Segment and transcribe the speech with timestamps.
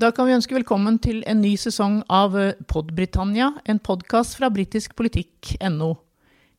[0.00, 2.32] Da kan vi ønske velkommen til en ny sesong av
[2.72, 5.88] Podbritannia, en podkast fra britiskpolitikk.no.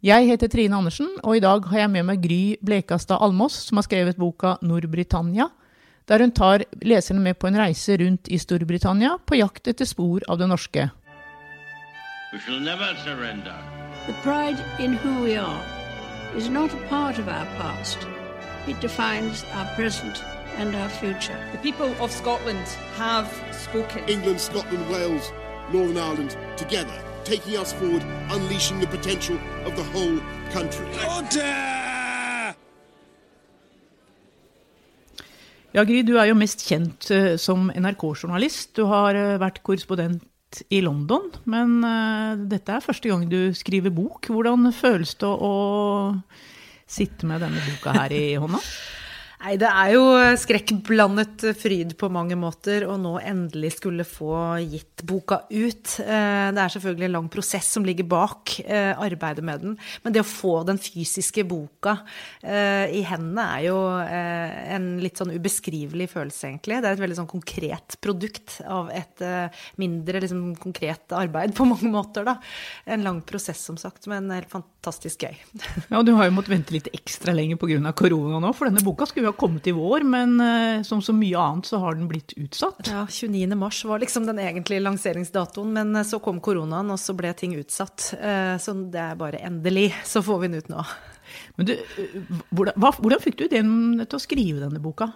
[0.05, 3.79] Jeg heter Trine Andersen, og i dag har jeg med meg Gry Blekastad Almås, som
[3.79, 5.47] har skrevet boka Nord-Britannia,
[6.05, 10.21] der hun tar leserne med på en reise rundt i Storbritannia på jakt etter spor
[10.29, 10.91] av det norske.
[12.33, 13.57] We shall never surrender.
[14.05, 15.65] The pride in who we are
[16.37, 18.05] is not a part of our past.
[18.67, 20.21] It defines our present
[20.57, 21.37] and our future.
[21.51, 22.67] The people of Scotland
[22.97, 24.03] have spoken.
[24.07, 25.31] England, Scotland, Wales,
[25.71, 30.19] Northern Ireland together, taking us forward, unleashing the potential of the whole
[30.51, 30.87] country.
[31.07, 31.81] Order!
[35.71, 38.73] Ja, Gry, du er jo mest kjent eh, som NRK-journalist.
[38.75, 40.27] Du har eh, vært korrespondent
[40.67, 44.27] i London, men eh, dette er første gang du skriver bok.
[44.27, 45.53] Hvordan føles det å
[46.91, 48.59] sitte med denne boka her i hånda?
[49.41, 50.01] Nei, det er jo
[50.37, 55.95] skrekkblandet fryd på mange måter å nå endelig skulle få gitt boka ut.
[56.03, 59.73] Eh, det er selvfølgelig en lang prosess som ligger bak eh, arbeidet med den.
[60.03, 61.95] Men det å få den fysiske boka
[62.43, 66.77] eh, i hendene er jo en litt sånn ubeskrivelig følelse, egentlig.
[66.77, 69.25] Det er et veldig sånn konkret produkt av et
[69.81, 72.37] mindre liksom, konkret arbeid på mange måter, da.
[72.85, 75.33] En lang prosess, som sagt, men helt fantastisk gøy.
[75.89, 77.93] Ja, og du har jo måttet vente litt ekstra lenge pga.
[77.97, 81.15] korona nå, for denne boka skulle jo ha kommet i vår, men uh, som så
[81.15, 82.91] mye annet så har den blitt utsatt.
[82.91, 83.55] Ja, 29.
[83.59, 87.55] mars var liksom den egentlige lanseringsdatoen, men uh, så kom koronaen, og så ble ting
[87.59, 88.11] utsatt.
[88.19, 90.85] Uh, så det er bare endelig, så får vi den ut nå.
[91.55, 91.75] Men du,
[92.51, 95.11] hvordan, hvordan fikk du ideen til å skrive denne boka?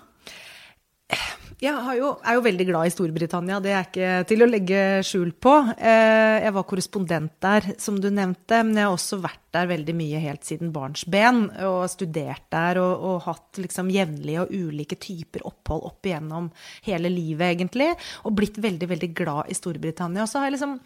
[1.63, 5.31] Jeg jo, er jo veldig glad i Storbritannia, det er ikke til å legge skjul
[5.39, 5.53] på.
[5.79, 10.19] Jeg var korrespondent der, som du nevnte, men jeg har også vært der veldig mye
[10.23, 11.45] helt siden barnsben.
[11.63, 16.51] Og studert der og, og hatt liksom jevnlige og ulike typer opphold opp igjennom
[16.89, 17.91] hele livet, egentlig.
[18.27, 20.25] Og blitt veldig, veldig glad i Storbritannia.
[20.25, 20.77] Og så har jeg liksom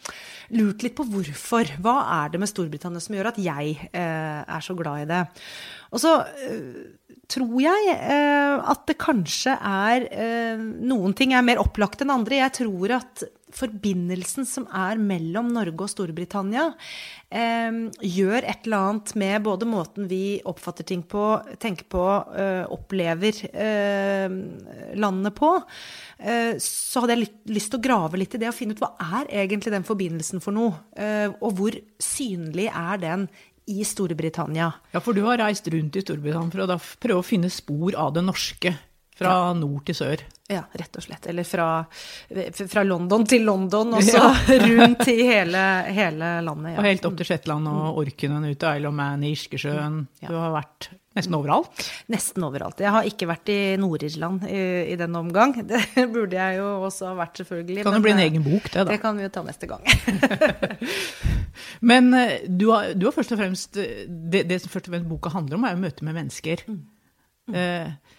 [0.59, 1.75] lurt litt på hvorfor.
[1.81, 5.25] Hva er det med Storbritannia som gjør at jeg eh, er så glad i det?
[5.90, 6.98] Og så eh,
[7.29, 12.41] tror jeg eh, at det kanskje er eh, Noen ting er mer opplagt enn andre.
[12.41, 16.67] Jeg tror at forbindelsen som er mellom Norge og Storbritannia,
[17.34, 21.23] eh, gjør et eller annet med både måten vi oppfatter ting på,
[21.62, 22.03] tenker på,
[22.69, 23.41] opplever
[25.00, 25.50] landet på.
[26.61, 29.29] Så hadde jeg lyst til å grave litt i det og finne ut hva er
[29.46, 30.78] egentlig den forbindelsen for noe?
[31.40, 33.28] Og hvor synlig er den
[33.69, 34.72] i Storbritannia?
[34.94, 38.16] Ja, for du har reist rundt i Storbritannia for å prøve å finne spor av
[38.18, 38.74] det norske.
[39.19, 39.56] Fra ja.
[39.57, 40.22] nord til sør.
[40.50, 41.28] Ja, rett og slett.
[41.28, 41.66] Eller fra,
[42.72, 44.56] fra London til London, og så ja.
[44.72, 46.72] rundt i hele, hele landet.
[46.74, 46.80] Ja.
[46.80, 50.00] Og helt opp til Shetland og Orkenen ut til Isle of Man, i Irskesjøen.
[50.24, 51.85] Du har vært nesten overalt?
[52.16, 52.79] Nesten overalt.
[52.79, 54.63] Jeg har ikke vært i Nord-Irland i,
[54.94, 55.58] i den omgang.
[55.69, 57.84] Det burde jeg jo også ha vært, selvfølgelig.
[57.84, 58.90] Kan det bli en egen bok, det, da?
[58.94, 59.84] Det kan vi jo ta neste gang.
[61.91, 65.12] Men eh, du har, du har, først og fremst det, det, som først og fremst
[65.12, 66.63] boka handler om, er jo møte med mennesker.
[66.69, 66.79] Mm.
[67.50, 67.59] Mm.
[67.59, 68.16] Eh,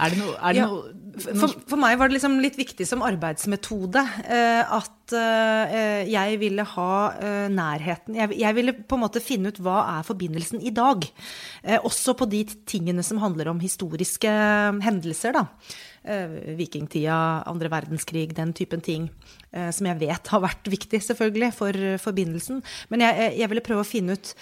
[0.00, 2.86] er det noe, er det ja, noe for, for, meg var det liksom litt viktig
[2.88, 9.02] som arbeidsmetode eh, at eh, jeg ville ha eh, nærheten jeg, jeg, ville på en
[9.04, 11.04] måte finne ut hva er forbindelsen i dag.
[11.62, 14.30] Eh, også på de tingene som handler om historiske
[14.84, 15.44] hendelser, da.
[16.02, 17.18] Eh, vikingtida,
[17.50, 19.10] andre verdenskrig, den typen ting.
[19.52, 22.62] Eh, som jeg vet har vært viktig, selvfølgelig, for forbindelsen.
[22.92, 24.32] Men jeg, jeg ville prøve å finne ut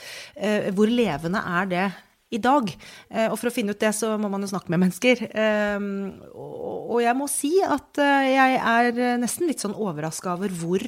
[0.76, 1.88] hvor levende er det
[2.30, 2.70] i dag.
[3.10, 5.26] Eh, og for å finne ut det, så må man jo snakke med mennesker.
[5.30, 5.90] Ehm,
[6.30, 10.84] og jeg må si at eh, jeg er nesten litt sånn overraska over hvor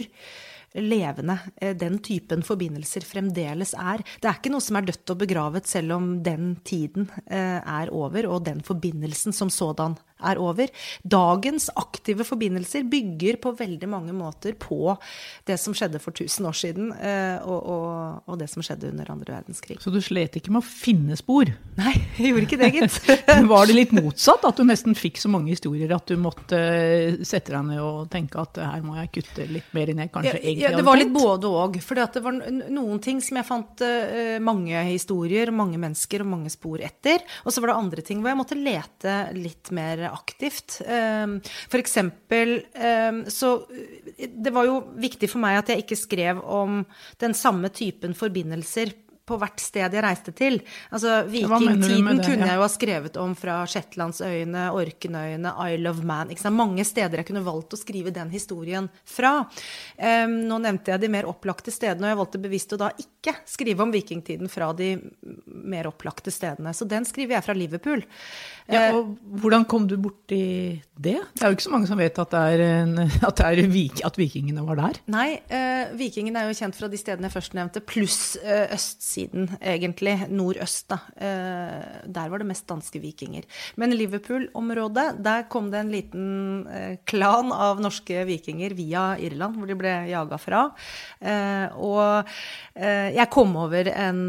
[0.72, 4.04] levende eh, den typen forbindelser fremdeles er.
[4.22, 8.30] Det er ikke noe som er dødt og begravet selv om den tiden er over,
[8.30, 10.70] og den forbindelsen som sådan er over.
[11.02, 14.94] Dagens aktive forbindelser bygger på veldig mange måter på
[15.48, 19.10] det som skjedde for 1000 år siden, eh, og, og, og det som skjedde under
[19.14, 19.78] andre verdenskrig.
[19.82, 21.50] Så du slet ikke med å finne spor?
[21.78, 22.98] Nei, jeg gjorde ikke det, gitt.
[23.52, 24.46] Var det litt motsatt?
[24.48, 28.10] At du nesten fikk så mange historier at du måtte eh, sette deg ned og
[28.12, 30.12] tenke at her må jeg kutte litt mer ned?
[30.12, 31.78] Kanskje ja, egentlig ja, Det var litt både og.
[31.82, 32.38] For det var
[32.72, 33.82] noen ting som jeg fant
[34.42, 37.22] mange historier, mange mennesker og mange spor etter.
[37.46, 40.80] Og så var det andre ting hvor jeg måtte lete litt mer aktivt.
[40.86, 41.38] Ehm,
[41.68, 43.64] for eksempel ehm, så
[44.12, 46.82] Det var jo viktig for meg at jeg ikke skrev om
[47.20, 48.92] den samme typen forbindelser
[49.28, 50.58] på hvert sted jeg reiste til.
[50.90, 56.32] Altså, Vikingtiden det, kunne jeg jo ha skrevet om fra Shetlandsøyene, Orknøyene, Isle of Man.
[56.32, 56.58] Ikke sant?
[56.58, 59.34] Mange steder jeg kunne valgt å skrive den historien fra.
[59.96, 63.36] Um, nå nevnte jeg de mer opplagte stedene, og jeg valgte bevisst å da ikke
[63.48, 64.96] skrive om vikingtiden fra de
[65.46, 66.74] mer opplagte stedene.
[66.74, 68.02] Så den skriver jeg fra Liverpool.
[68.70, 70.42] Ja, og hvordan kom du borti
[70.94, 71.18] det?
[71.34, 72.94] Det er jo ikke så mange som vet at, det er en,
[73.28, 75.00] at, det vik, at vikingene var der.
[75.12, 79.21] Nei, uh, vikingene er jo kjent fra de stedene jeg først nevnte, pluss uh, østsiden,
[79.30, 80.16] egentlig.
[80.32, 80.98] Nordøst, da.
[81.16, 83.46] Eh, der var det mest danske vikinger.
[83.76, 86.26] Men Liverpool-området, der kom det en liten
[86.66, 90.64] eh, klan av norske vikinger via Irland, hvor de ble jaga fra.
[91.20, 92.32] Eh, og
[92.72, 94.20] jeg kom over en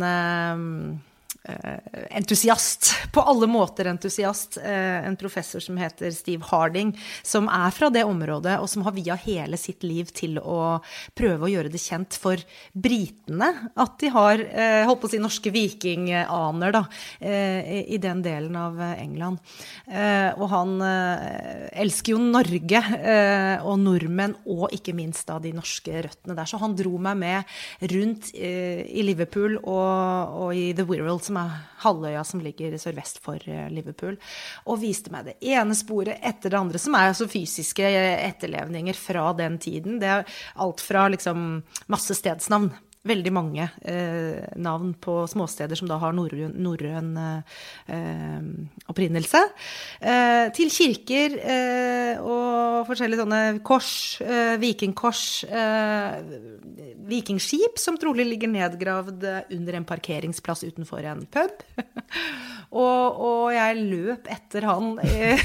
[2.09, 2.93] entusiast.
[3.11, 4.57] På alle måter entusiast.
[4.57, 6.93] Eh, en professor som heter Steve Harding,
[7.23, 10.79] som er fra det området, og som har via hele sitt liv til å
[11.17, 12.39] prøve å gjøre det kjent for
[12.73, 13.49] britene
[13.79, 16.83] at de har eh, holdt på å si norske vikinganer da,
[17.19, 19.39] eh, i- den delen av eh, England.
[19.87, 25.53] Eh, og han eh, elsker jo Norge eh, og nordmenn, og ikke minst da de
[25.55, 26.49] norske røttene der.
[26.49, 31.32] Så han dro meg med rundt eh, i Liverpool og, og i The Wirral, som
[31.39, 34.17] er halvøya som ligger sørvest for eh, Liverpool,
[34.67, 39.29] og viste meg det ene sporet etter det andre, som er altså fysiske etterlevninger fra
[39.37, 39.99] den tiden.
[40.01, 40.25] Det er
[40.63, 42.71] alt fra liksom masse stedsnavn.
[43.03, 48.45] Veldig mange eh, navn på småsteder som da har norrøn eh,
[48.87, 49.41] opprinnelse.
[49.99, 53.91] Eh, til kirker eh, og forskjellige sånne kors,
[54.23, 56.15] eh, vikingkors, eh,
[57.03, 61.59] vikingskip som trolig ligger nedgravd under en parkeringsplass utenfor en pub.
[62.85, 64.95] og, og jeg løp etter han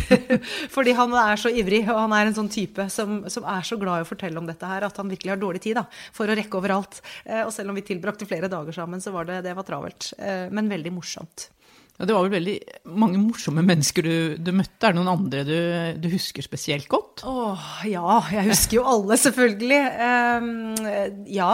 [0.77, 3.83] fordi han er så ivrig, og han er en sånn type som, som er så
[3.83, 6.31] glad i å fortelle om dette her, at han virkelig har dårlig tid da, for
[6.31, 7.03] å rekke overalt.
[7.27, 10.13] Eh, og selv om vi tilbrakte flere dager sammen, så var det, det var travelt.
[10.19, 11.49] Eh, men veldig morsomt.
[11.99, 14.87] Ja, det var vel veldig mange morsomme mennesker du, du møtte.
[14.87, 15.57] Er det noen andre du,
[15.99, 17.25] du husker spesielt godt?
[17.27, 18.21] Åh, ja.
[18.31, 19.81] Jeg husker jo alle, selvfølgelig.
[20.39, 20.77] Um,
[21.27, 21.49] ja.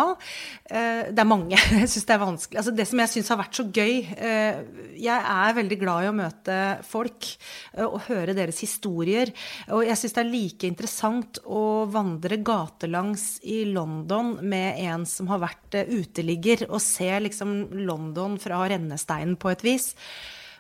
[0.69, 1.57] eh, det er mange.
[1.81, 2.61] Jeg syns det er vanskelig.
[2.61, 4.61] Altså, det som jeg syns har vært så gøy uh,
[5.01, 6.59] Jeg er veldig glad i å møte
[6.93, 7.31] folk
[7.79, 9.33] uh, og høre deres historier.
[9.73, 15.33] Og jeg syns det er like interessant å vandre gatelangs i London med en som
[15.33, 17.57] har vært uh, uteligger, og se liksom
[17.89, 19.95] London fra rennesteinen på et vis.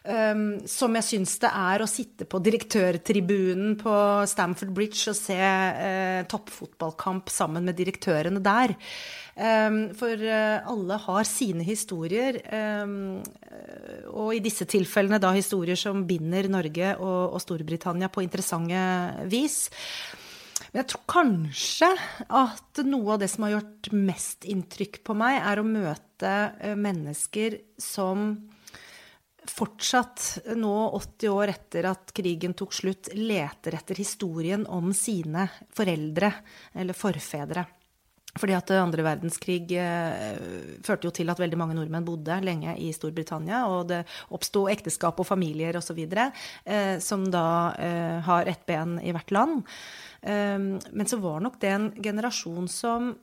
[0.05, 3.95] Um, som jeg syns det er å sitte på direktørtribunen på
[4.29, 8.75] Stamford Bridge og se uh, toppfotballkamp sammen med direktørene der.
[9.33, 13.23] Um, for uh, alle har sine historier, um,
[14.13, 18.85] og i disse tilfellene da historier som binder Norge og, og Storbritannia på interessante
[19.33, 19.63] vis.
[20.69, 21.89] Men jeg tror kanskje
[22.29, 26.35] at noe av det som har gjort mest inntrykk på meg, er å møte
[26.77, 28.35] mennesker som
[29.51, 30.25] fortsatt,
[30.57, 36.33] nå 80 år etter at krigen tok slutt, leter etter historien om sine foreldre
[36.75, 37.67] eller forfedre.
[38.35, 40.39] Fordi at andre verdenskrig eh,
[40.83, 44.01] førte jo til at veldig mange nordmenn bodde lenge i Storbritannia, og det
[44.35, 46.01] oppsto ekteskap og familier osv.
[46.03, 47.47] Eh, som da
[47.79, 49.63] eh, har ett ben i hvert land.
[50.23, 53.15] Eh, men så var nok det en generasjon som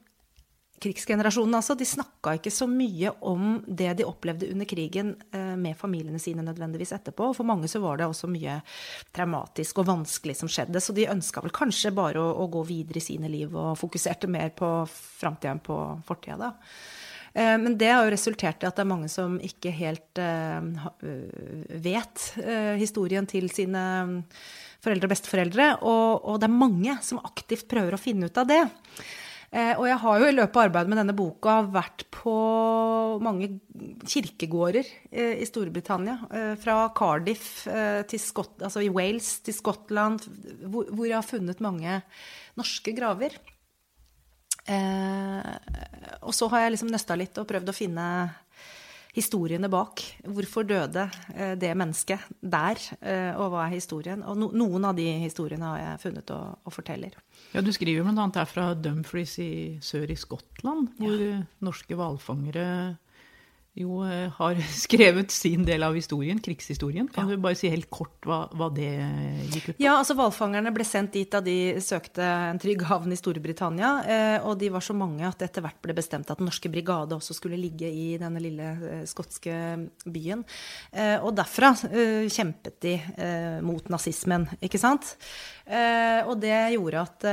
[0.81, 5.78] krigsgenerasjonen altså, de snakka ikke så mye om det de opplevde under krigen eh, med
[5.78, 7.30] familiene sine nødvendigvis etterpå.
[7.31, 8.60] Og for mange så var det også mye
[9.16, 13.01] traumatisk og vanskelig som skjedde, så de ønska vel kanskje bare å, å, gå videre
[13.01, 16.51] i sine liv og fokuserte mer på framtida enn på fortida, da.
[17.31, 20.86] Eh, men det har jo resultert i at det er mange som ikke helt eh,
[21.86, 22.28] vet
[22.81, 23.83] historien til sine
[24.81, 28.50] foreldre og besteforeldre, og, og det er mange som aktivt prøver å finne ut av
[28.50, 28.63] det.
[29.51, 32.33] Eh, og jeg har jo i løpet av arbeidet med denne boka vært på
[33.19, 33.49] mange
[34.07, 36.16] kirkegårder eh, i Storbritannia.
[36.31, 40.23] Eh, fra Cardiff til Skott, altså i Wales til Skottland,
[40.71, 41.99] hvor, jeg har funnet mange
[42.59, 43.35] norske graver.
[46.21, 48.06] og så har jeg liksom nøsta litt og prøvd å finne
[49.15, 50.03] historiene bak.
[50.23, 51.07] Hvorfor døde
[51.59, 52.80] det mennesket der,
[53.35, 54.23] og hva er historien?
[54.23, 57.18] Og noen av de historiene har jeg funnet og, og forteller.
[57.51, 58.27] Ja, Du skriver bl.a.
[58.35, 59.51] her fra Dumfries i
[59.83, 61.41] sør i Skottland, hvor ja.
[61.63, 62.68] norske hvalfangere
[63.80, 64.01] jo
[64.35, 67.07] har skrevet sin del av historien, krigshistorien.
[67.07, 67.37] Kan ja.
[67.37, 68.90] du bare si helt kort hva, hva det
[69.54, 69.83] gikk ut på?
[69.83, 73.94] Ja, altså Hvalfangerne ble sendt dit da de søkte en trygg havn i Storbritannia.
[74.49, 77.16] Og de var så mange at det etter hvert ble bestemt at den norske brigade
[77.16, 79.56] også skulle ligge i denne lille skotske
[80.04, 80.44] byen.
[81.23, 82.97] Og derfra kjempet de
[83.63, 85.16] mot nazismen, ikke sant?
[85.71, 87.23] og det gjorde at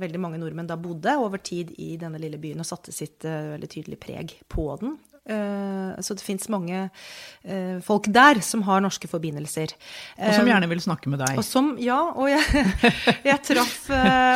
[0.00, 3.70] veldig mange nordmenn da bodde over tid i denne lille byen og satte sitt veldig
[3.70, 4.96] tydelige preg på den.
[5.24, 9.72] Eh, så det fins mange eh, folk der som har norske forbindelser.
[10.18, 11.38] Og som Eh, gjerne vil snakke med deg.
[11.40, 12.44] og som, ja, og jeg,
[13.30, 13.88] jeg traff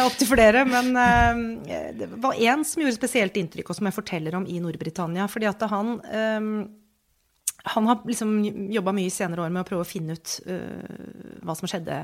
[0.08, 0.92] opptil flere, men
[1.98, 5.28] det var én som gjorde spesielt inntrykk, og som jeg forteller om i Nord-Britannia.
[5.28, 5.98] fordi at han
[7.64, 11.40] han har liksom jobba mye i senere år med å prøve å finne ut uh,
[11.44, 12.00] hva som skjedde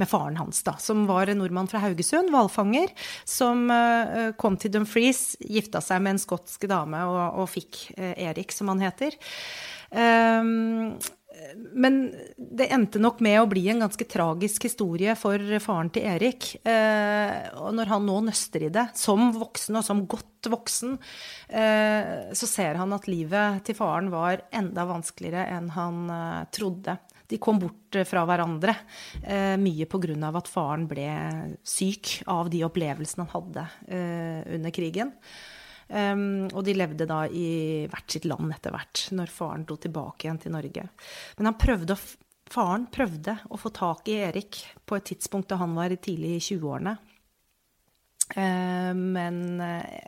[0.00, 0.74] med faren hans, da.
[0.82, 2.90] Som var en nordmann fra Haugesund, hvalfanger,
[3.28, 8.14] som uh, kom til Dumfries, gifta seg med en skotsk dame og, og fikk uh,
[8.16, 9.16] Erik, som han heter.
[9.88, 10.98] Um,
[11.78, 11.98] men
[12.36, 16.50] det endte nok med å bli en ganske tragisk historie for faren til Erik.
[16.66, 20.96] Eh, og når han nå nøster i det, som voksen og som godt voksen,
[21.48, 26.98] eh, så ser han at livet til faren var enda vanskeligere enn han eh, trodde.
[27.28, 28.74] De kom bort fra hverandre,
[29.22, 30.32] eh, mye pga.
[30.32, 31.08] at faren ble
[31.62, 33.68] syk av de opplevelsene han hadde
[34.56, 35.12] under krigen.
[35.88, 40.26] Um, og de levde da i hvert sitt land etter hvert, når faren dro tilbake
[40.26, 40.84] igjen til Norge.
[41.38, 42.00] Men prøvde å,
[42.52, 46.42] faren prøvde å få tak i Erik på et tidspunkt da han var tidlig i
[46.50, 46.98] 20-årene.
[48.34, 50.00] Eh, men eh,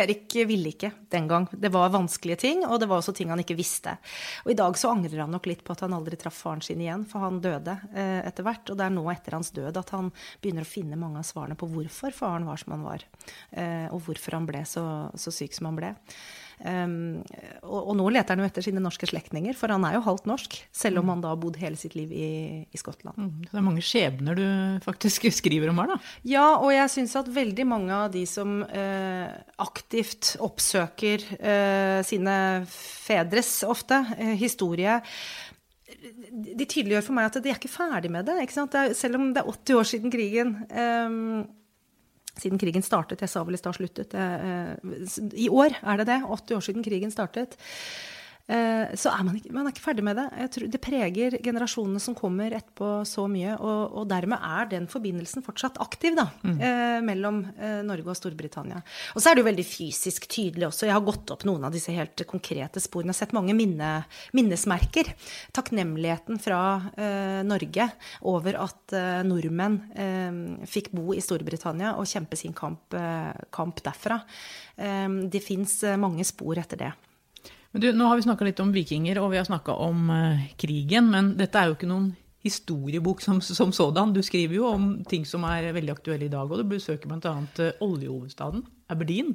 [0.00, 1.46] Erik ville ikke den gang.
[1.52, 3.96] Det var vanskelige ting, og det var også ting han ikke visste.
[4.44, 6.82] Og i dag så angrer han nok litt på at han aldri traff faren sin
[6.82, 8.70] igjen, for han døde eh, etter hvert.
[8.70, 10.10] Og det er nå etter hans død at han
[10.42, 13.04] begynner å finne mange av svarene på hvorfor faren var som han var,
[13.94, 14.84] og hvorfor han ble så,
[15.18, 15.92] så syk som han ble.
[16.62, 17.22] Um,
[17.62, 20.28] og, og nå leter han jo etter sine norske slektninger, for han er jo halvt
[20.30, 22.28] norsk, selv om han da har bodd hele sitt liv i,
[22.70, 23.18] i Skottland.
[23.18, 24.44] Mm, Så det er mange skjebner du
[24.84, 25.98] faktisk skriver om her, da.
[26.28, 29.32] Ja, og jeg syns at veldig mange av de som eh,
[29.64, 32.36] aktivt oppsøker eh, sine
[32.70, 35.00] fedres, ofte, eh, historie
[36.04, 38.36] de tydeliggjør for meg at de er ikke ferdig med det.
[38.52, 41.44] Det er, selv om det er 80 år siden krigen eh,
[42.34, 44.14] Siden krigen startet, jeg sa vel i stad sluttet.
[44.14, 44.74] eh,
[45.38, 46.20] I år er det det.
[46.26, 47.56] 80 år siden krigen startet.
[48.44, 50.24] Eh, så er man, ikke, man er ikke ferdig med det.
[50.42, 53.54] Jeg tror Det preger generasjonene som kommer etterpå så mye.
[53.56, 58.82] Og, og dermed er den forbindelsen fortsatt aktiv da, eh, mellom eh, Norge og Storbritannia.
[59.14, 60.88] Og så er det jo veldig fysisk tydelig også.
[60.90, 63.14] Jeg har gått opp noen av disse helt konkrete sporene.
[63.14, 63.94] Jeg har sett mange minne,
[64.36, 65.14] minnesmerker.
[65.56, 66.60] Takknemligheten fra
[67.00, 67.88] eh, Norge
[68.28, 72.94] over at eh, nordmenn eh, fikk bo i Storbritannia og kjempe sin kamp,
[73.54, 74.18] kamp derfra.
[74.74, 76.92] Det fins mange spor etter det.
[77.74, 80.44] Men du, nå har vi snakka litt om vikinger, og vi har snakka om uh,
[80.60, 81.08] krigen.
[81.10, 82.12] Men dette er jo ikke noen
[82.44, 84.12] historiebok som, som sådan.
[84.14, 87.34] Du skriver jo om ting som er veldig aktuelle i dag, og du besøker bl.a.
[87.58, 88.62] Uh, oljehovedstaden
[88.94, 89.34] Aberdeen.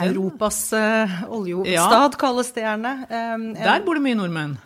[0.00, 2.96] Europas uh, oljehovedstad kalles det gjerne.
[3.06, 4.58] Um, Der bor det mye nordmenn.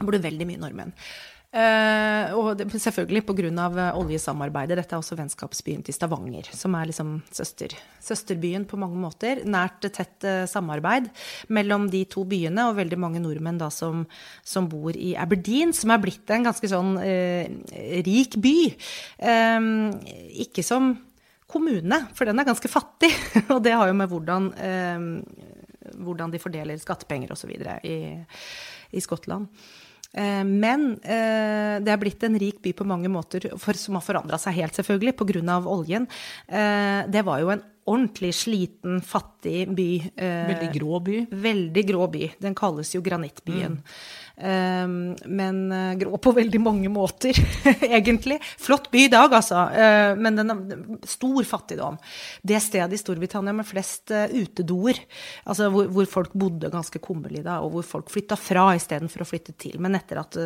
[0.00, 0.92] bor det veldig mye nordmenn.
[1.50, 3.90] Eh, og det, selvfølgelig pga.
[3.98, 4.76] oljesamarbeidet.
[4.78, 9.42] Dette er også vennskapsbyen til Stavanger, som er liksom søster, søsterbyen på mange måter.
[9.44, 11.10] Nært, tett uh, samarbeid
[11.48, 14.06] mellom de to byene, og veldig mange nordmenn da som,
[14.46, 17.44] som bor i Aberdeen, som er blitt en ganske sånn uh,
[18.06, 18.56] rik by.
[19.18, 19.70] Eh,
[20.46, 20.94] ikke som
[21.50, 23.10] kommune, for den er ganske fattig,
[23.54, 27.56] og det har jo med hvordan, eh, hvordan de fordeler skattepenger osv.
[27.82, 27.98] I,
[28.94, 29.50] i Skottland.
[30.14, 34.04] Eh, Men eh, det er blitt en rik by på mange måter, for, som har
[34.06, 35.60] forandra seg helt, selvfølgelig, pga.
[35.66, 36.08] oljen.
[36.48, 39.90] Eh, Det var jo en ordentlig sliten, fattig by.
[40.16, 41.20] eh, Veldig grå by.
[41.48, 42.24] Veldig grå by.
[42.42, 43.80] Den kalles jo Granittbyen.
[44.40, 44.92] Um,
[45.28, 47.36] men eh, grå på veldig mange måter,
[47.84, 48.38] egentlig.
[48.62, 49.66] Flott by i dag, altså.
[49.74, 50.62] Uh, men den har
[51.10, 51.98] stor fattigdom.
[52.40, 54.96] Det stedet i Storbritannia med flest utedoer,
[55.44, 59.28] altså hvor, hvor folk bodde ganske kummerlig da, og hvor folk flytta fra istedenfor å
[59.28, 59.76] flytte til.
[59.82, 60.38] Men etter at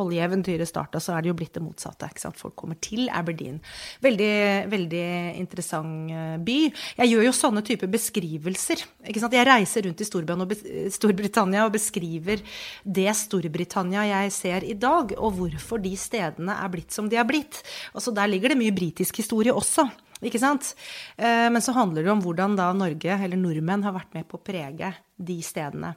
[0.00, 2.08] oljeeventyret starta, så er det jo blitt det motsatte.
[2.38, 3.60] Folk kommer til Aberdeen.
[4.04, 4.32] Veldig,
[4.72, 5.04] veldig
[5.42, 6.14] interessant
[6.46, 6.58] by.
[6.98, 8.84] Jeg gjør jo sånne typer beskrivelser.
[9.08, 9.36] Ikke sant?
[9.36, 12.42] Jeg reiser rundt i Storbritannia og, og beskriver
[12.84, 17.28] det Storbritannia jeg ser i dag, og hvorfor de stedene er blitt som de er
[17.28, 17.62] blitt.
[17.94, 19.88] Altså, der ligger det mye britisk historie også.
[20.22, 20.74] Ikke sant?
[21.18, 24.38] Eh, Men så handler det om hvordan da Norge, eller nordmenn, har vært med på
[24.38, 25.96] å prege de stedene.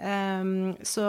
[0.00, 1.04] Um, så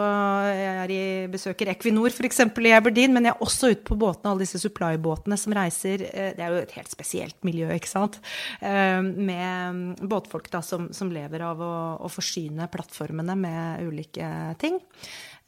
[0.52, 2.42] jeg i, besøker Equinor f.eks.
[2.44, 6.04] i Aberdeen, men jeg er også ute på båtene, alle disse supply-båtene som reiser.
[6.10, 8.20] eh, Det er jo et helt spesielt miljø, ikke sant.
[8.60, 14.28] Um, med båtfolk da, som, som lever av å, å forsyne plattformene med ulike
[14.60, 14.76] ting.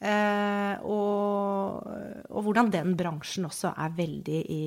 [0.05, 1.85] Uh, og,
[2.33, 4.65] og hvordan den bransjen også er veldig i,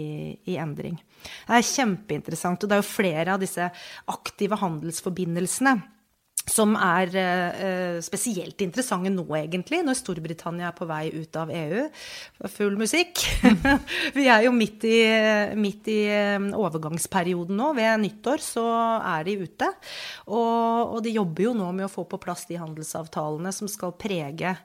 [0.53, 1.01] i endring.
[1.49, 2.61] Det er kjempeinteressant.
[2.61, 3.73] Og det er jo flere av disse
[4.13, 5.79] aktive handelsforbindelsene
[6.47, 11.85] som er eh, spesielt interessante nå, egentlig, når Storbritannia er på vei ut av EU.
[12.55, 13.23] Full musikk.
[14.17, 14.97] Vi er jo midt i,
[15.59, 17.73] midt i eh, overgangsperioden nå.
[17.77, 18.67] Ved nyttår så
[18.99, 19.71] er de ute.
[20.31, 23.95] Og, og de jobber jo nå med å få på plass de handelsavtalene som skal
[23.99, 24.55] prege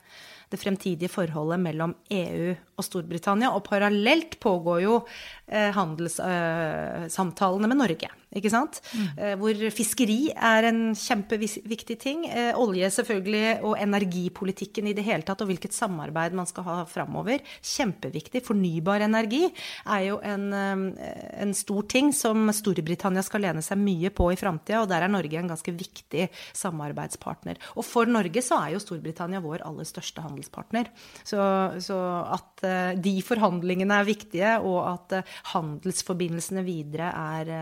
[0.53, 3.53] det fremtidige forholdet mellom EU og Storbritannia.
[3.53, 4.99] Og parallelt pågår jo
[5.47, 8.11] eh, handelssamtalene eh, med Norge.
[8.33, 8.81] Ikke sant?
[8.97, 9.09] Mm.
[9.17, 12.25] Eh, hvor fiskeri er en kjempeviktig ting.
[12.59, 17.39] Olje selvfølgelig, og energipolitikken i det hele tatt, og hvilket samarbeid man skal ha framover.
[17.61, 18.45] Kjempeviktig.
[18.47, 24.31] Fornybar energi er jo en, en, stor ting som Storbritannia skal lene seg mye på
[24.33, 27.61] i framtida, og der er Norge en ganske viktig samarbeidspartner.
[27.77, 30.91] Og for Norge så er jo Storbritannia vår aller største handelspartner.
[31.25, 31.39] Så,
[31.83, 31.99] så
[32.35, 32.67] at
[33.03, 35.17] de forhandlingene er viktige, og at
[35.55, 37.53] handelsforbindelsene videre er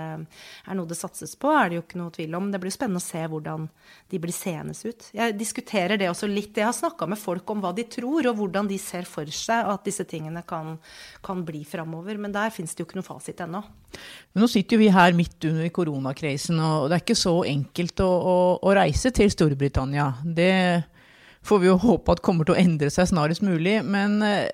[0.70, 2.50] er noe det satses på, er det jo ikke noe tvil om.
[2.52, 3.66] Det blir spennende å se hvordan
[4.10, 5.08] de blir seende ut.
[5.16, 6.56] Jeg diskuterer det også litt.
[6.56, 9.70] Jeg har snakka med folk om hva de tror, og hvordan de ser for seg
[9.70, 10.76] at disse tingene kan,
[11.24, 12.20] kan bli framover.
[12.20, 13.62] Men der fins det jo ikke noe fasit ennå.
[14.32, 18.04] Men nå sitter jo vi her midt under koronakrisen, og det er ikke så enkelt
[18.04, 20.12] å, å, å reise til Storbritannia.
[20.22, 20.54] Det
[21.46, 23.80] får vi jo håpe at kommer til å endre seg snarest mulig.
[23.86, 24.50] Men eh,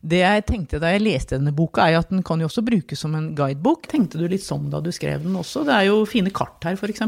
[0.00, 3.02] det jeg tenkte da jeg leste denne boka, er at den kan jo også brukes
[3.04, 3.88] som en guidebok.
[3.90, 5.66] Tenkte du litt sånn da du skrev den også?
[5.68, 7.04] Det er jo fine kart her, f.eks.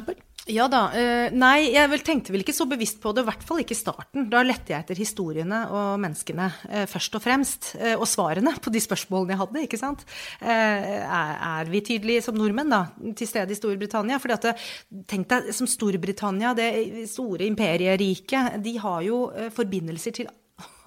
[0.51, 0.89] Ja da.
[0.91, 3.77] Uh, nei, jeg vel tenkte vel ikke så bevisst på det, i hvert fall ikke
[3.77, 4.27] i starten.
[4.33, 7.71] Da lette jeg etter historiene og menneskene uh, først og fremst.
[7.79, 10.05] Uh, og svarene på de spørsmålene jeg hadde, ikke sant.
[10.43, 12.83] Er, vi tydelige som nordmenn da,
[13.19, 14.19] til stede i Storbritannia?
[14.23, 14.67] Fordi at,
[15.11, 20.31] tenk deg som Storbritannia, det store imperieriket, de har jo forbindelser til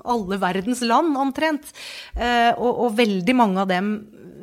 [0.05, 1.71] alle verdens land, omtrent.
[2.15, 3.95] Eh, og, og, veldig mange av dem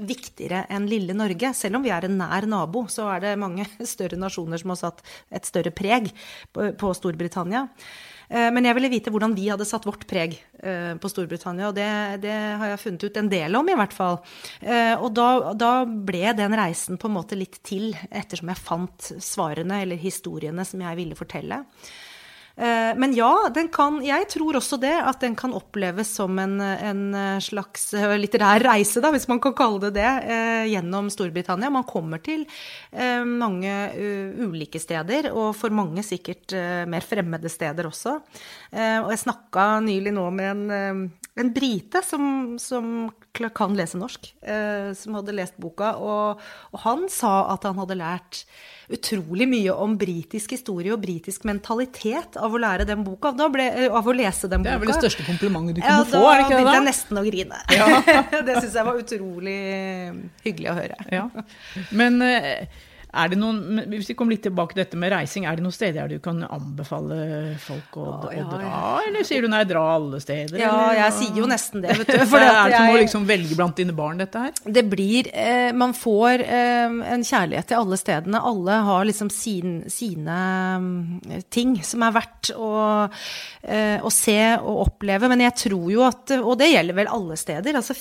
[0.06, 1.52] viktigere enn lille Norge.
[1.56, 4.80] Selv om vi er en nær nabo, så er det mange større nasjoner som har
[4.80, 6.10] satt et større preg
[6.52, 7.66] på, Storbritannia.
[8.28, 11.76] Eh, men jeg ville vite hvordan vi hadde satt vårt preg eh, på Storbritannia, og
[11.78, 11.88] det,
[12.24, 14.20] det, har jeg funnet ut en del om, i hvert fall.
[15.00, 15.28] Og da,
[15.58, 20.66] da, ble den reisen på en måte litt til, ettersom jeg fant svarene eller historiene
[20.68, 21.62] som jeg ville fortelle.
[22.56, 23.30] Eh, men ja,
[23.72, 27.02] kan, jeg tror også det, at den kan oppleves som en, en,
[27.40, 31.72] slags eh, litterær reise, da, hvis man kan kalle det det, eh, gjennom Storbritannia.
[31.72, 32.44] Man kommer til
[32.92, 33.72] mange
[34.42, 36.52] ulike steder, og for mange sikkert
[36.88, 38.14] mer fremmede steder også.
[38.72, 41.06] Og jeg snakka nylig nå med en,
[41.40, 43.10] en brite som, som,
[43.56, 44.26] kan lese norsk,
[44.98, 46.42] som hadde lest boka, og,
[46.74, 48.42] og han sa at han hadde lært
[48.92, 53.32] utrolig mye om britisk historie og britisk mentalitet av å lære den boka.
[53.52, 54.70] Ble, eh, av å lese den boka.
[54.70, 56.22] Det er vel det største komplimentet du kunne ja, få?
[56.28, 57.60] er det ikke det Da begynte jeg nesten å grine.
[57.72, 57.88] Ja.
[58.48, 59.58] det syns jeg var utrolig
[60.46, 60.98] hyggelig å høre.
[61.12, 61.26] Ja.
[62.02, 62.80] Men eh,
[63.12, 65.74] er det noen, hvis vi kommer litt tilbake til dette med reising, er det noen
[65.74, 67.16] steder du kan anbefale
[67.60, 68.78] folk å, å å dra?
[69.04, 70.56] Eller sier du nei, dra alle steder?
[70.56, 71.00] Ja, eller?
[71.02, 71.92] jeg sier jo nesten det.
[72.00, 72.22] vet du.
[72.32, 74.54] For er det som å liksom velge blant dine barn, dette her?
[74.64, 78.40] Det blir eh, Man får eh, en kjærlighet til alle stedene.
[78.52, 80.38] Alle har liksom sin, sine
[80.80, 81.20] um,
[81.52, 82.72] ting som er verdt å,
[83.60, 85.28] eh, å, se og oppleve.
[85.34, 87.76] Men jeg tror jo at Og det gjelder vel alle steder.
[87.76, 87.96] altså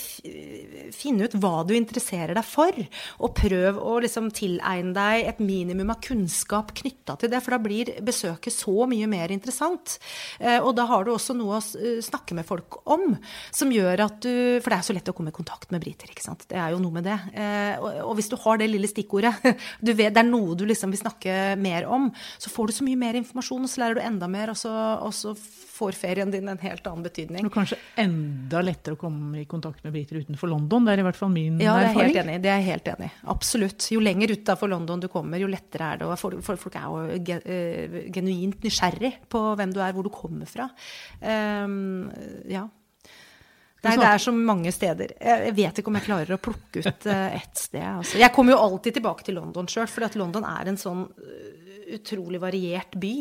[0.96, 2.80] Finne ut hva du interesserer deg for,
[3.20, 7.54] og prøv å liksom tilegne deg deg et minimum av kunnskap knytta til det, for
[7.54, 9.98] da blir besøket så mye mer interessant.
[10.40, 13.16] Eh, og da har du også noe å eh, snakke med folk om,
[13.54, 14.30] som gjør at du
[14.62, 16.44] For det er så lett å komme i kontakt med briter, ikke sant.
[16.50, 17.18] Det er jo noe med det.
[17.32, 19.34] Eh, og hvis du har det lille stikkordet,
[19.86, 22.86] du vet det er noe du liksom vil snakke mer om, så får du så
[22.86, 25.34] mye mer informasjon, og så lærer du enda mer, og så, og så
[25.72, 27.46] får ferien din en helt annen betydning.
[27.48, 30.84] Og kanskje enda lettere å komme i kontakt med briter utenfor London.
[30.86, 32.12] Det er i hvert fall min ja, erfaring.
[32.14, 33.14] Ja, det er jeg helt enig i.
[33.32, 33.88] Absolutt.
[33.94, 36.10] Jo lenger utafor London du kommer, jo lettere er det.
[36.10, 40.48] Og folk, folk er jo eh, genuint nysgjerrig på hvem du er, hvor du kommer
[40.50, 40.68] fra.
[41.20, 42.10] Um,
[42.50, 42.66] ja.
[43.82, 45.16] Det er, det er, så mange steder.
[45.18, 47.82] Jeg vet ikke om jeg klarer å plukke ut eh, ett sted.
[47.82, 48.20] Altså.
[48.20, 51.02] Jeg kommer jo alltid tilbake til London sjøl, for London er en sånn
[51.96, 53.14] utrolig variert by.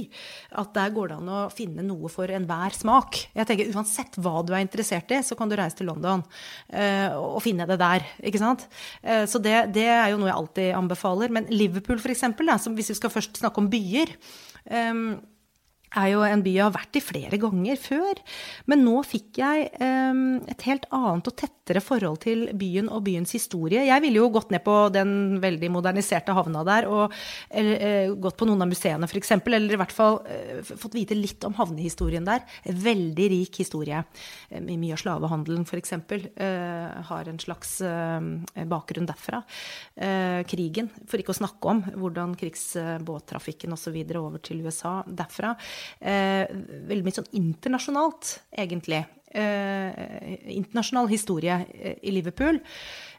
[0.61, 3.19] At der går det an å finne noe for enhver smak.
[3.37, 7.09] Jeg tenker Uansett hva du er interessert i, så kan du reise til London uh,
[7.17, 8.05] og finne det der.
[8.23, 8.67] ikke sant?
[9.03, 11.33] Uh, så det, det, er jo noe jeg alltid anbefaler.
[11.33, 14.15] Men Liverpool, eksempel, hvis vi skal først snakke om byer
[14.91, 15.05] um,
[15.99, 18.19] er jo en by jeg har vært i flere ganger før.
[18.71, 23.33] Men nå fikk jeg eh, et helt annet og tettere forhold til byen og byens
[23.35, 23.83] historie.
[23.87, 27.15] Jeg ville jo gått ned på den veldig moderniserte havna der og
[27.49, 29.33] eller, eh, gått på noen av museene f.eks.
[29.41, 32.45] Eller i hvert fall eh, fått vite litt om havnehistorien der.
[32.65, 34.03] Veldig rik historie.
[34.49, 35.95] Eh, mye av slavehandelen f.eks.
[35.97, 39.43] Eh, har en slags eh, bakgrunn derfra.
[40.47, 43.97] Krigen, for ikke å snakke om hvordan krigsbåttrafikken osv.
[44.17, 45.53] over til USA derfra
[46.01, 49.03] veldig mye sånn internasjonalt, egentlig.
[49.31, 49.91] Eh,
[50.51, 52.57] internasjonal historie eh, i Liverpool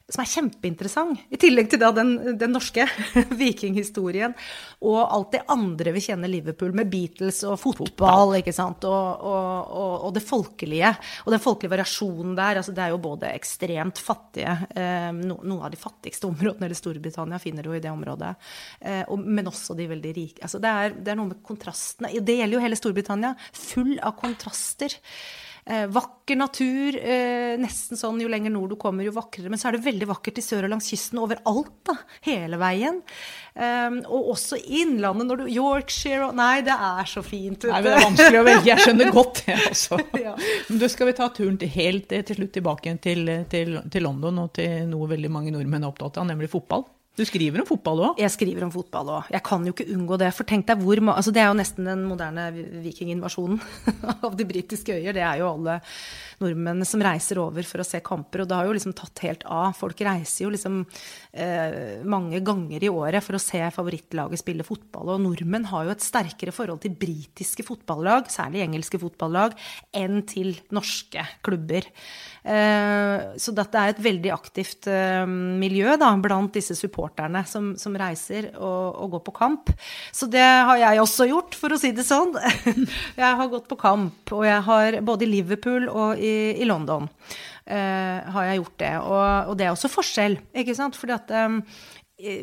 [0.08, 1.26] som er kjempeinteressant.
[1.32, 2.86] I tillegg til den, den norske
[3.42, 4.34] vikinghistorien
[4.82, 9.70] og alt det andre vi kjenner Liverpool med Beatles og fotball, ikke sant, og, og,
[9.70, 10.90] og, og, det folkelige.
[11.26, 12.60] Og den folkelige variasjonen der.
[12.60, 16.78] altså Det er jo både ekstremt fattige eh, no, Noen av de fattigste områdene, eller
[16.78, 18.34] Storbritannia, finner du i det området.
[18.80, 20.42] Eh, men også de veldig rike.
[20.42, 22.12] altså det er, det er noe med kontrastene.
[22.20, 23.34] Det gjelder jo hele Storbritannia.
[23.62, 24.98] Full av kontraster.
[25.64, 26.96] Eh, vakker natur.
[26.98, 29.50] Eh, nesten sånn jo lenger nord du kommer, jo vakrere.
[29.52, 31.76] Men så er det veldig vakkert i sør og langs kysten overalt.
[31.86, 31.94] da,
[32.26, 32.98] Hele veien.
[33.54, 37.68] Eh, og også i innlandet, når du Yorkshire og Nei, det er så fint.
[37.70, 38.70] Nei, det er vanskelig å velge.
[38.72, 40.00] Jeg skjønner godt det, altså.
[40.26, 40.34] ja.
[40.68, 44.42] Men da skal vi ta turen til helt til slutt tilbake til, til, til London
[44.42, 46.88] og til noe veldig mange nordmenn er opptatt av, nemlig fotball.
[47.12, 48.20] Du skriver om fotball òg?
[48.22, 49.26] Jeg skriver om fotball òg.
[49.34, 50.30] Jeg kan jo ikke unngå det.
[50.32, 52.46] For tenk deg hvor altså Det er jo nesten den moderne
[52.86, 53.60] vikinginvasjonen
[54.24, 55.12] av de britiske øyer.
[55.12, 55.76] Det er jo alle
[56.42, 58.42] nordmenn som reiser over for å se kamper.
[58.42, 59.72] Og det har jo liksom tatt helt av.
[59.78, 60.82] Folk reiser jo liksom
[61.32, 65.14] eh, mange ganger i året for å se favorittlaget spille fotball.
[65.14, 69.56] Og nordmenn har jo et sterkere forhold til britiske fotballag, særlig engelske fotballag,
[69.96, 71.88] enn til norske klubber.
[72.42, 77.94] Eh, så dette er et veldig aktivt eh, miljø da, blant disse supporterne som, som
[77.94, 79.70] reiser og, og, går på kamp.
[80.10, 82.34] Så det har jeg også gjort, for å si det sånn.
[83.22, 87.08] Jeg har gått på kamp, og jeg har både i Liverpool og i, i London.
[87.62, 88.92] Uh, har jeg gjort det.
[89.00, 90.98] Og, og, det er også forskjell, ikke sant.
[90.98, 91.60] Fordi at um,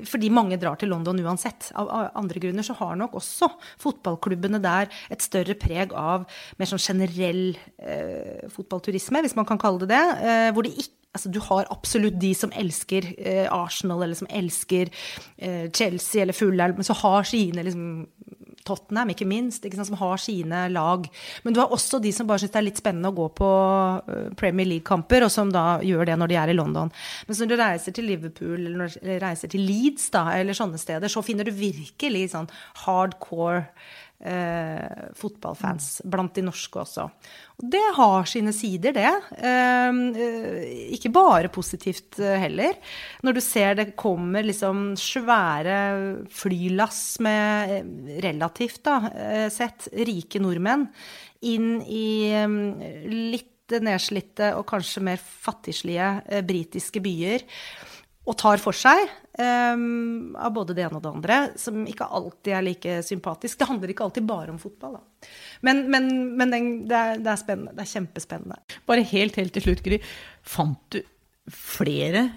[0.08, 1.70] fordi mange drar til London uansett.
[1.80, 3.48] Av andre grunner så har nok også
[3.80, 6.26] fotballklubbene der et større preg av
[6.60, 10.06] mer sånn generell eh, fotballturisme, hvis man kan kalle det det.
[10.20, 14.28] Eh, hvor det ikke Altså, du har absolutt de som elsker eh, Arsenal, eller som
[14.30, 14.92] elsker
[15.42, 17.88] eh, Chelsea eller Fulham, men så har sine liksom,
[18.70, 21.08] Tottenham, ikke minst, ikke sant, som har sine lag.
[21.44, 23.52] Men du har også de som bare syns det er litt spennende å gå på
[24.00, 26.94] eh, Premier League-kamper, og som da gjør det når de er i London.
[27.28, 31.26] Men når du reiser til Liverpool eller reiser til Leeds da, eller sånne steder, så
[31.26, 32.50] finner du virkelig sånn
[32.86, 33.66] hardcore
[34.20, 37.06] eh, fotballfans, blant de norske også.
[37.60, 39.12] Og det har sine sider, det.
[39.40, 40.00] Eh,
[40.96, 42.78] ikke bare positivt eh, heller.
[43.26, 45.80] Når du ser det kommer liksom svære
[46.34, 47.94] flylass med eh,
[48.26, 50.90] relativt da, eh, sett rike nordmenn
[51.48, 52.36] inn i
[53.08, 57.46] litt nedslitte og kanskje mer fattigslige britiske byer
[58.30, 59.08] og tar for seg
[59.42, 63.58] um, av både det ene og det andre, som ikke alltid er like sympatisk.
[63.58, 65.32] Det handler ikke alltid bare om fotball, da.
[65.66, 66.60] Men, men, men det,
[66.94, 67.74] er, det, er, spennende.
[67.78, 68.60] Det er kjempespennende.
[68.90, 70.00] Bare helt, helt til slutt, Gry.
[70.46, 71.02] Fant du
[71.50, 72.28] flere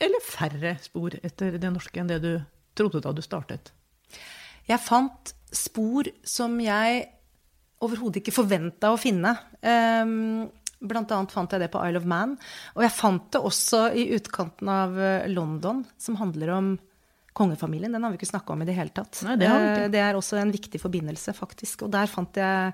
[0.00, 2.32] eller færre spor etter det norske enn det du
[2.76, 3.72] trodde da du startet?
[4.68, 7.06] Jeg fant spor som jeg
[7.80, 9.32] overhodet ikke forventa å finne.
[9.64, 10.50] Um,
[10.80, 12.36] Blant annet fant jeg det på Isle of Man.
[12.76, 16.70] Og jeg fant det også i utkanten av eh, London, som handler om
[17.32, 17.92] kongefamilien.
[17.92, 19.20] Den har vi ikke snakka om i det hele tatt.
[19.26, 21.86] Nei, det, eh, det, er også en viktig forbindelse, faktisk.
[21.86, 22.72] Og der fant jeg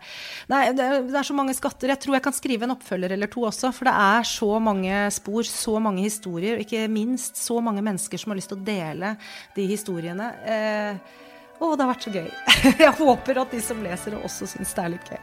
[0.52, 1.92] Nei, det er så mange skatter.
[1.92, 3.72] Jeg tror jeg kan skrive en oppfølger eller to også.
[3.76, 8.22] For det er så mange spor, så mange historier, og ikke minst så mange mennesker
[8.22, 9.14] som har lyst til å dele
[9.56, 10.32] de historiene.
[10.46, 11.22] Eh,
[11.56, 12.28] å, det har vært så gøy.
[12.86, 15.22] Jeg håper at de som leser det, også syns det er litt gøy.